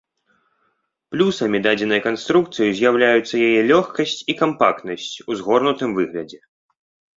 [1.15, 6.45] Плюсамі дадзенай канструкцыі з'яўляюцца яе лёгкасць і кампактнасць у згорнутым выглядзе.